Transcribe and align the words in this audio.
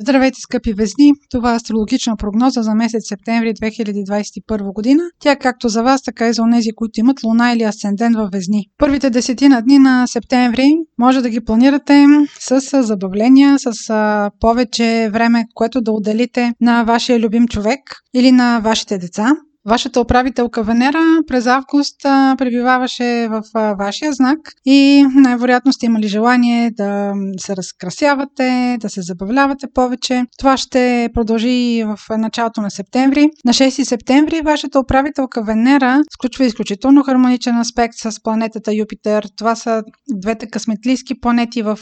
Здравейте, 0.00 0.40
скъпи 0.40 0.72
везни! 0.72 1.12
Това 1.30 1.52
е 1.52 1.56
астрологична 1.56 2.16
прогноза 2.16 2.62
за 2.62 2.74
месец 2.74 3.08
септември 3.08 3.54
2021 3.54 4.72
година. 4.72 5.02
Тя 5.18 5.32
е 5.32 5.38
както 5.38 5.68
за 5.68 5.82
вас, 5.82 6.02
така 6.02 6.28
и 6.28 6.32
за 6.32 6.42
онези, 6.42 6.70
които 6.76 7.00
имат 7.00 7.22
луна 7.22 7.52
или 7.52 7.62
асцендент 7.62 8.16
във 8.16 8.30
везни. 8.30 8.66
Първите 8.78 9.10
десетина 9.10 9.62
дни 9.62 9.78
на 9.78 10.06
септември 10.06 10.68
може 10.98 11.20
да 11.20 11.30
ги 11.30 11.44
планирате 11.44 12.06
с 12.40 12.82
забавления, 12.82 13.56
с 13.58 14.30
повече 14.40 15.10
време, 15.12 15.44
което 15.54 15.80
да 15.80 15.92
отделите 15.92 16.52
на 16.60 16.84
вашия 16.84 17.20
любим 17.20 17.48
човек 17.48 17.80
или 18.14 18.32
на 18.32 18.60
вашите 18.60 18.98
деца. 18.98 19.32
Вашата 19.68 20.00
управителка 20.00 20.62
Венера 20.62 21.02
през 21.26 21.46
август 21.46 21.96
пребиваваше 22.38 23.28
в 23.30 23.42
вашия 23.78 24.12
знак 24.12 24.38
и 24.64 25.06
най-вероятно 25.14 25.72
сте 25.72 25.86
имали 25.86 26.08
желание 26.08 26.70
да 26.70 27.12
се 27.40 27.56
разкрасявате, 27.56 28.76
да 28.80 28.88
се 28.88 29.02
забавлявате 29.02 29.66
повече. 29.74 30.24
Това 30.38 30.56
ще 30.56 31.08
продължи 31.14 31.84
в 31.84 31.98
началото 32.18 32.60
на 32.60 32.70
септември. 32.70 33.28
На 33.44 33.52
6 33.52 33.82
септември 33.84 34.40
вашата 34.44 34.80
управителка 34.80 35.42
Венера 35.42 36.02
сключва 36.10 36.44
изключително 36.44 37.02
хармоничен 37.02 37.58
аспект 37.58 37.94
с 37.94 38.22
планетата 38.22 38.74
Юпитер. 38.74 39.28
Това 39.36 39.56
са 39.56 39.82
двете 40.14 40.46
късметлийски 40.46 41.20
планети 41.20 41.62
в 41.62 41.78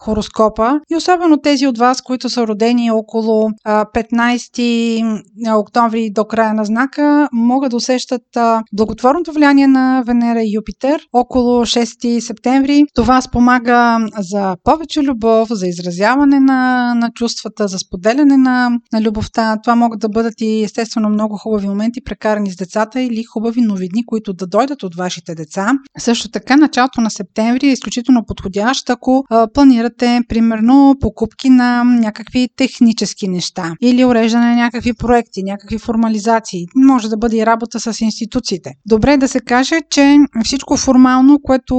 хороскопа 0.00 0.80
и 0.90 0.96
особено 0.96 1.40
тези 1.40 1.66
от 1.66 1.78
вас, 1.78 2.02
които 2.02 2.28
са 2.28 2.46
родени 2.46 2.90
около 2.90 3.50
15 3.66 5.22
октомври 5.58 6.10
до 6.10 6.24
края 6.24 6.54
на 6.54 6.64
знака, 6.64 7.01
човека 7.02 7.28
могат 7.32 7.70
да 7.70 7.76
усещат 7.76 8.22
благотворното 8.72 9.32
влияние 9.32 9.66
на 9.66 10.02
Венера 10.06 10.42
и 10.42 10.54
Юпитер 10.54 11.00
около 11.12 11.66
6 11.66 12.20
септември. 12.20 12.84
Това 12.94 13.20
спомага 13.20 13.98
за 14.18 14.56
повече 14.64 15.00
любов, 15.00 15.48
за 15.50 15.66
изразяване 15.66 16.40
на, 16.40 16.94
на 16.94 17.10
чувствата, 17.10 17.68
за 17.68 17.78
споделяне 17.78 18.36
на, 18.36 18.70
на 18.92 19.02
любовта. 19.02 19.56
Това 19.62 19.74
могат 19.74 20.00
да 20.00 20.08
бъдат 20.08 20.34
и 20.40 20.62
естествено 20.64 21.08
много 21.08 21.36
хубави 21.36 21.68
моменти, 21.68 22.00
прекарани 22.04 22.50
с 22.50 22.56
децата 22.56 23.00
или 23.00 23.24
хубави 23.24 23.60
новини, 23.60 24.06
които 24.06 24.32
да 24.32 24.46
дойдат 24.46 24.82
от 24.82 24.94
вашите 24.94 25.34
деца. 25.34 25.72
Също 25.98 26.30
така, 26.30 26.56
началото 26.56 27.00
на 27.00 27.10
септември 27.10 27.66
е 27.66 27.72
изключително 27.72 28.24
подходящ, 28.26 28.90
ако 28.90 29.24
а, 29.30 29.48
планирате, 29.54 30.20
примерно, 30.28 30.94
покупки 31.00 31.50
на 31.50 31.84
някакви 31.84 32.48
технически 32.56 33.28
неща 33.28 33.74
или 33.82 34.04
уреждане 34.04 34.46
на 34.46 34.56
някакви 34.56 34.92
проекти, 34.94 35.42
някакви 35.42 35.78
формализации 35.78 36.66
може 36.92 37.08
да 37.08 37.16
бъде 37.16 37.36
и 37.36 37.46
работа 37.46 37.80
с 37.80 38.00
институциите. 38.00 38.70
Добре 38.86 39.12
е 39.12 39.16
да 39.16 39.28
се 39.28 39.40
каже, 39.40 39.80
че 39.90 40.16
всичко 40.44 40.76
формално, 40.76 41.38
което 41.42 41.74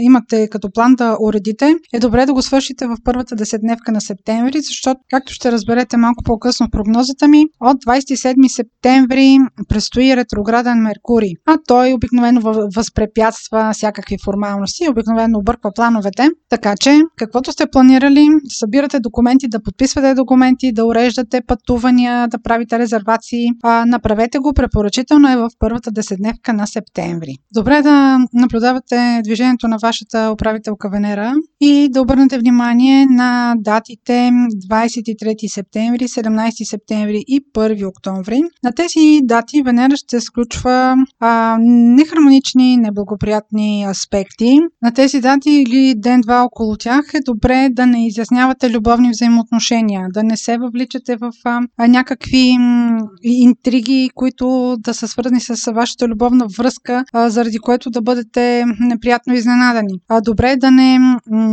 имате 0.00 0.48
като 0.48 0.68
план 0.74 0.94
да 0.94 1.16
уредите, 1.20 1.74
е 1.94 1.98
добре 1.98 2.26
да 2.26 2.34
го 2.34 2.42
свършите 2.42 2.86
в 2.86 2.96
първата 3.04 3.36
десетдневка 3.36 3.92
на 3.92 4.00
септември, 4.00 4.60
защото, 4.60 5.00
както 5.10 5.32
ще 5.32 5.52
разберете 5.52 5.96
малко 5.96 6.24
по-късно 6.24 6.66
в 6.66 6.70
прогнозата 6.70 7.28
ми, 7.28 7.44
от 7.60 7.76
27 7.84 8.48
септември 8.48 9.38
предстои 9.68 10.16
ретрограден 10.16 10.78
Меркурий, 10.78 11.32
а 11.46 11.58
той 11.66 11.92
обикновено 11.92 12.40
възпрепятства 12.76 13.70
всякакви 13.72 14.16
формалности, 14.24 14.88
обикновено 14.90 15.38
обърква 15.38 15.70
плановете, 15.74 16.28
така 16.48 16.74
че 16.80 17.00
каквото 17.16 17.52
сте 17.52 17.64
планирали, 17.72 18.28
събирате 18.48 19.00
документи, 19.00 19.48
да 19.48 19.62
подписвате 19.62 20.14
документи, 20.14 20.72
да 20.72 20.86
уреждате 20.86 21.40
пътувания, 21.46 22.28
да 22.28 22.38
правите 22.42 22.78
резервации, 22.78 23.46
направете 23.86 24.31
Правете 24.32 24.42
го, 24.42 24.52
препоръчително 24.54 25.28
е 25.28 25.36
в 25.36 25.50
първата 25.58 25.90
десетдневка 25.90 26.52
на 26.52 26.66
септември. 26.66 27.36
Добре 27.54 27.82
да 27.82 28.18
наблюдавате 28.32 29.20
движението 29.24 29.68
на 29.68 29.78
вашата 29.82 30.30
управителка 30.32 30.90
Венера 30.90 31.34
и 31.64 31.88
да 31.88 32.02
обърнете 32.02 32.38
внимание 32.38 33.06
на 33.06 33.54
датите 33.58 34.30
23 34.70 35.54
септември, 35.54 36.08
17 36.08 36.70
септември 36.70 37.24
и 37.28 37.40
1 37.54 37.88
октомври. 37.88 38.40
На 38.64 38.72
тези 38.72 39.20
дати 39.22 39.62
Венера 39.62 39.96
ще 39.96 40.20
сключва 40.20 40.96
а, 41.20 41.56
нехармонични, 41.60 42.76
неблагоприятни 42.76 43.84
аспекти. 43.90 44.58
На 44.82 44.92
тези 44.92 45.20
дати 45.20 45.50
или 45.50 45.94
ден-два 45.96 46.42
около 46.42 46.76
тях 46.76 47.04
е 47.14 47.20
добре 47.26 47.68
да 47.70 47.86
не 47.86 48.06
изяснявате 48.06 48.70
любовни 48.70 49.10
взаимоотношения, 49.10 50.06
да 50.14 50.22
не 50.22 50.36
се 50.36 50.58
въвличате 50.58 51.16
в 51.16 51.32
а, 51.44 51.88
някакви 51.88 52.58
м, 52.58 52.98
интриги, 53.22 54.10
които 54.14 54.76
да 54.78 54.94
са 54.94 55.08
свързани 55.08 55.40
с 55.40 55.72
вашата 55.72 56.08
любовна 56.08 56.46
връзка, 56.58 57.04
а, 57.12 57.30
заради 57.30 57.58
което 57.58 57.90
да 57.90 58.02
бъдете 58.02 58.64
неприятно 58.80 59.34
изненадани. 59.34 60.00
А, 60.08 60.20
добре 60.20 60.50
е 60.50 60.56
да 60.56 60.70
не 60.70 60.98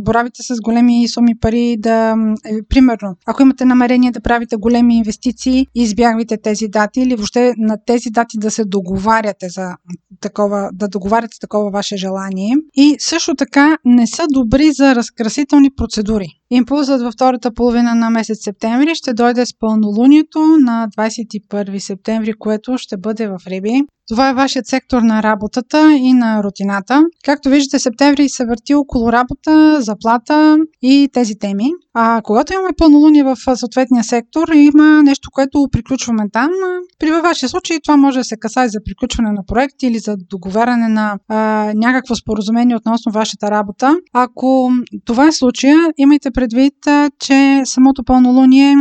боравите 0.00 0.42
с 0.42 0.54
големи 0.60 1.08
суми 1.08 1.38
пари, 1.40 1.76
да, 1.78 2.16
е, 2.44 2.62
примерно, 2.68 3.16
ако 3.26 3.42
имате 3.42 3.64
намерение 3.64 4.10
да 4.10 4.20
правите 4.20 4.56
големи 4.56 4.96
инвестиции, 4.96 5.66
избягвайте 5.74 6.36
тези 6.36 6.68
дати 6.68 7.00
или 7.00 7.16
въобще 7.16 7.54
на 7.58 7.78
тези 7.86 8.10
дати 8.10 8.38
да 8.38 8.50
се 8.50 8.64
договаряте 8.64 9.48
за 9.48 9.76
такова, 10.20 10.70
да 10.72 10.88
договаряте 10.88 11.38
такова 11.40 11.70
ваше 11.70 11.96
желание. 11.96 12.54
И 12.74 12.96
също 12.98 13.34
така 13.34 13.78
не 13.84 14.06
са 14.06 14.22
добри 14.32 14.72
за 14.72 14.94
разкрасителни 14.94 15.70
процедури. 15.76 16.26
Импулсът 16.54 17.02
във 17.02 17.12
втората 17.12 17.54
половина 17.54 17.94
на 17.94 18.10
месец 18.10 18.38
септември 18.44 18.94
ще 18.94 19.14
дойде 19.14 19.46
с 19.46 19.58
пълнолунието 19.58 20.38
на 20.38 20.88
21 20.98 21.78
септември, 21.78 22.32
което 22.32 22.78
ще 22.78 22.96
бъде 22.96 23.26
в 23.26 23.38
Риби. 23.46 23.82
Това 24.08 24.30
е 24.30 24.34
вашият 24.34 24.66
сектор 24.66 25.02
на 25.02 25.22
работата 25.22 25.92
и 25.92 26.12
на 26.12 26.42
рутината. 26.42 27.02
Както 27.24 27.48
виждате, 27.48 27.78
септември 27.78 28.28
се 28.28 28.46
върти 28.46 28.74
около 28.74 29.12
работа, 29.12 29.80
заплата 29.80 30.56
и 30.82 31.08
тези 31.12 31.38
теми. 31.38 31.70
А 31.94 32.20
когато 32.24 32.52
имаме 32.52 32.68
пълнолуние 32.78 33.22
в 33.22 33.36
съответния 33.56 34.04
сектор, 34.04 34.48
има 34.54 35.02
нещо, 35.02 35.28
което 35.32 35.68
приключваме 35.72 36.30
там. 36.32 36.50
При 36.98 37.10
вашия 37.10 37.48
случай 37.48 37.78
това 37.84 37.96
може 37.96 38.18
да 38.18 38.24
се 38.24 38.36
касае 38.36 38.68
за 38.68 38.78
приключване 38.84 39.32
на 39.32 39.42
проект 39.46 39.82
или 39.82 39.98
за 39.98 40.16
договаряне 40.30 40.88
на 40.88 41.18
а, 41.28 41.72
някакво 41.74 42.14
споразумение 42.14 42.76
относно 42.76 43.12
вашата 43.12 43.50
работа. 43.50 43.96
Ако 44.12 44.70
това 45.04 45.26
е 45.26 45.32
случая, 45.32 45.76
имайте 45.96 46.30
предвид, 46.44 46.74
че 47.20 47.62
самото 47.64 48.04
пълнолуние 48.04 48.74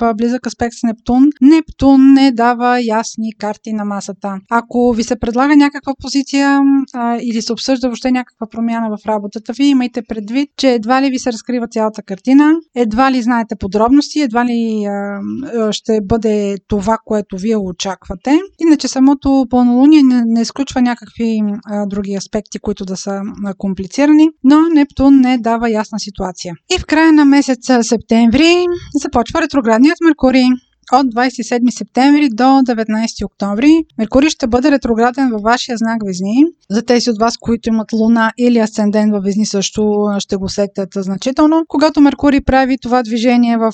в 0.00 0.14
близък 0.14 0.46
аспект 0.46 0.74
с 0.74 0.82
Нептун, 0.82 1.28
Нептун 1.40 2.12
не 2.12 2.32
дава 2.32 2.80
ясни 2.84 3.32
карти 3.38 3.72
на 3.72 3.84
масата. 3.84 4.38
Ако 4.50 4.92
ви 4.92 5.02
се 5.02 5.18
предлага 5.18 5.56
някаква 5.56 5.92
позиция 6.02 6.60
а, 6.94 7.18
или 7.22 7.42
се 7.42 7.52
обсъжда 7.52 7.88
въобще 7.88 8.10
някаква 8.10 8.46
промяна 8.46 8.88
в 8.96 9.06
работата 9.06 9.52
ви, 9.52 9.64
имайте 9.64 10.02
предвид, 10.02 10.50
че 10.56 10.72
едва 10.72 11.02
ли 11.02 11.10
ви 11.10 11.18
се 11.18 11.32
разкрива 11.32 11.68
цялата 11.68 12.02
картина, 12.02 12.52
едва 12.74 13.12
ли 13.12 13.22
знаете 13.22 13.56
подробности, 13.56 14.20
едва 14.20 14.44
ли 14.44 14.84
а, 14.84 15.72
ще 15.72 16.00
бъде 16.02 16.56
това, 16.68 16.98
което 17.04 17.36
вие 17.36 17.56
очаквате. 17.56 18.38
Иначе 18.58 18.88
самото 18.88 19.46
пълнолуние 19.50 20.02
не, 20.02 20.22
не 20.26 20.40
изключва 20.40 20.82
някакви 20.82 21.40
а, 21.66 21.86
други 21.86 22.14
аспекти, 22.14 22.58
които 22.58 22.84
да 22.84 22.96
са 22.96 23.20
а, 23.44 23.54
комплицирани, 23.58 24.28
но 24.44 24.60
Нептун 24.74 25.20
не 25.20 25.38
дава 25.38 25.70
ясна 25.70 25.98
ситуация. 25.98 26.54
И 26.76 26.78
в 26.78 26.85
края 26.86 27.12
на 27.12 27.24
месец 27.24 27.66
септември 27.82 28.66
започва 28.94 29.40
ретроградният 29.40 30.00
Меркурий 30.00 30.48
от 30.92 31.06
27 31.06 31.78
септември 31.78 32.28
до 32.28 32.42
19 32.42 33.24
октомври. 33.24 33.84
Меркурий 33.98 34.30
ще 34.30 34.46
бъде 34.46 34.70
ретрограден 34.70 35.30
във 35.30 35.42
вашия 35.42 35.76
знак 35.76 35.98
Везни. 36.06 36.44
За 36.70 36.82
тези 36.82 37.10
от 37.10 37.18
вас, 37.20 37.36
които 37.36 37.68
имат 37.68 37.92
луна 37.92 38.32
или 38.38 38.58
асцендент 38.58 39.12
във 39.12 39.24
Везни 39.24 39.46
също 39.46 40.08
ще 40.18 40.36
го 40.36 40.44
усетят 40.44 40.88
значително. 40.96 41.64
Когато 41.68 42.00
Меркурий 42.00 42.40
прави 42.40 42.78
това 42.82 43.02
движение 43.02 43.56
в 43.56 43.72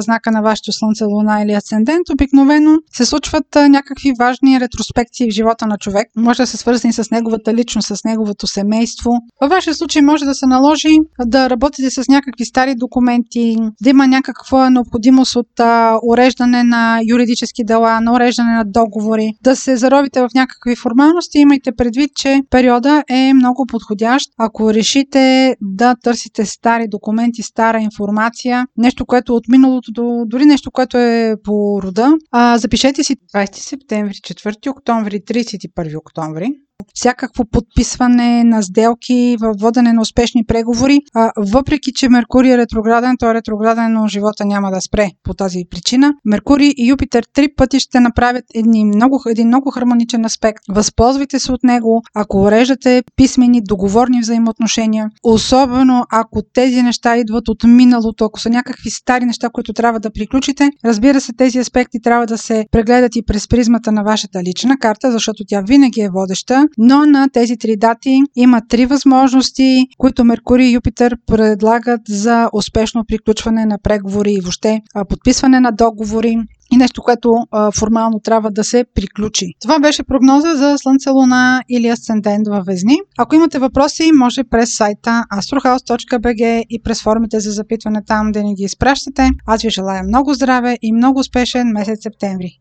знака 0.00 0.30
на 0.30 0.42
вашето 0.42 0.72
слънце, 0.72 1.04
луна 1.04 1.42
или 1.42 1.52
асцендент, 1.52 2.10
обикновено 2.12 2.78
се 2.92 3.04
случват 3.04 3.46
някакви 3.54 4.12
важни 4.18 4.60
ретроспекции 4.60 5.30
в 5.30 5.34
живота 5.34 5.66
на 5.66 5.78
човек. 5.78 6.08
Може 6.16 6.42
да 6.42 6.46
се 6.46 6.56
свързани 6.56 6.92
с 6.92 7.10
неговата 7.10 7.54
личност, 7.54 7.88
с 7.88 8.04
неговото 8.04 8.46
семейство. 8.46 9.10
Във 9.40 9.50
вашия 9.50 9.74
случай 9.74 10.02
може 10.02 10.24
да 10.24 10.34
се 10.34 10.46
наложи 10.46 10.96
да 11.26 11.50
работите 11.50 11.90
с 11.90 12.08
някакви 12.08 12.44
стари 12.44 12.74
документи, 12.74 13.56
да 13.82 13.90
има 13.90 14.06
някаква 14.06 14.70
необходимост 14.70 15.36
от 15.36 15.60
уреждане 16.02 16.51
уреждане 16.52 16.64
на 16.64 17.00
юридически 17.08 17.64
дела, 17.64 18.00
на 18.00 18.12
уреждане 18.12 18.52
на 18.52 18.64
договори, 18.64 19.32
да 19.42 19.56
се 19.56 19.76
заровите 19.76 20.20
в 20.20 20.28
някакви 20.34 20.76
формалности, 20.76 21.38
имайте 21.38 21.72
предвид, 21.72 22.10
че 22.14 22.40
периода 22.50 23.04
е 23.08 23.34
много 23.34 23.66
подходящ. 23.66 24.30
Ако 24.38 24.74
решите 24.74 25.56
да 25.60 25.94
търсите 26.02 26.44
стари 26.44 26.88
документи, 26.88 27.42
стара 27.42 27.80
информация, 27.80 28.66
нещо, 28.76 29.06
което 29.06 29.34
от 29.34 29.48
миналото, 29.48 30.24
дори 30.26 30.44
нещо, 30.44 30.70
което 30.70 30.98
е 30.98 31.34
по 31.44 31.80
рода, 31.82 32.12
а, 32.30 32.58
запишете 32.58 33.04
си 33.04 33.16
20 33.34 33.54
септември, 33.54 34.14
4 34.14 34.70
октомври, 34.70 35.20
31 35.20 35.98
октомври 35.98 36.52
всякакво 36.94 37.44
подписване 37.44 38.44
на 38.44 38.62
сделки, 38.62 39.36
водене 39.60 39.92
на 39.92 40.00
успешни 40.00 40.44
преговори. 40.44 41.00
А, 41.14 41.32
въпреки, 41.36 41.92
че 41.92 42.08
Меркурий 42.08 42.52
е 42.52 42.58
ретрограден, 42.58 43.16
той 43.18 43.30
е 43.30 43.34
ретрограден, 43.34 43.92
но 43.92 44.06
живота 44.06 44.44
няма 44.44 44.70
да 44.70 44.80
спре 44.80 45.08
по 45.22 45.34
тази 45.34 45.64
причина. 45.70 46.12
Меркурий 46.24 46.72
и 46.76 46.88
Юпитер 46.88 47.24
три 47.34 47.48
пъти 47.56 47.80
ще 47.80 48.00
направят 48.00 48.44
едни 48.54 48.84
много, 48.84 49.22
един 49.28 49.46
много 49.46 49.70
хармоничен 49.70 50.24
аспект. 50.24 50.58
Възползвайте 50.70 51.38
се 51.38 51.52
от 51.52 51.62
него, 51.64 52.02
ако 52.14 52.42
уреждате 52.42 53.02
писмени, 53.16 53.60
договорни 53.62 54.20
взаимоотношения. 54.20 55.10
Особено 55.22 56.04
ако 56.12 56.42
тези 56.54 56.82
неща 56.82 57.16
идват 57.16 57.48
от 57.48 57.64
миналото, 57.64 58.24
ако 58.24 58.40
са 58.40 58.50
някакви 58.50 58.90
стари 58.90 59.24
неща, 59.24 59.48
които 59.52 59.72
трябва 59.72 60.00
да 60.00 60.10
приключите. 60.10 60.70
Разбира 60.84 61.20
се, 61.20 61.32
тези 61.32 61.58
аспекти 61.58 62.00
трябва 62.02 62.26
да 62.26 62.38
се 62.38 62.66
прегледат 62.70 63.16
и 63.16 63.22
през 63.26 63.48
призмата 63.48 63.92
на 63.92 64.02
вашата 64.02 64.42
лична 64.42 64.76
карта, 64.78 65.12
защото 65.12 65.44
тя 65.48 65.60
винаги 65.60 66.00
е 66.00 66.10
водеща, 66.10 66.68
но 66.78 67.06
на 67.06 67.28
тези 67.28 67.56
три 67.56 67.76
дати 67.76 68.20
има 68.36 68.60
три 68.68 68.86
възможности, 68.86 69.86
които 69.98 70.24
Меркурий 70.24 70.66
и 70.66 70.72
Юпитер 70.72 71.16
предлагат 71.26 72.00
за 72.08 72.48
успешно 72.52 73.04
приключване 73.08 73.66
на 73.66 73.78
преговори 73.82 74.32
и 74.32 74.40
въобще 74.40 74.80
подписване 75.08 75.60
на 75.60 75.72
договори 75.72 76.36
и 76.72 76.76
нещо, 76.76 77.02
което 77.02 77.34
а, 77.50 77.70
формално 77.70 78.20
трябва 78.20 78.50
да 78.50 78.64
се 78.64 78.84
приключи. 78.94 79.46
Това 79.62 79.78
беше 79.78 80.02
прогноза 80.02 80.56
за 80.56 80.74
Слънце, 80.78 81.10
Луна 81.10 81.62
или 81.68 81.88
Асцендент 81.88 82.48
във 82.48 82.66
Везни. 82.66 82.96
Ако 83.18 83.34
имате 83.34 83.58
въпроси, 83.58 84.10
може 84.14 84.44
през 84.44 84.76
сайта 84.76 85.24
astrohouse.bg 85.32 86.64
и 86.70 86.82
през 86.82 87.02
формите 87.02 87.40
за 87.40 87.50
запитване 87.50 88.02
там 88.06 88.32
да 88.32 88.42
ни 88.42 88.54
ги 88.54 88.62
изпращате. 88.62 89.30
Аз 89.46 89.62
ви 89.62 89.70
желая 89.70 90.02
много 90.02 90.34
здраве 90.34 90.78
и 90.82 90.92
много 90.92 91.18
успешен 91.20 91.68
месец 91.68 92.02
септември. 92.02 92.58